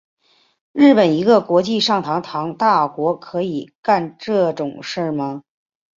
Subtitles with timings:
[0.71, 5.43] 日本一个国际上堂堂大国可以干这种事吗？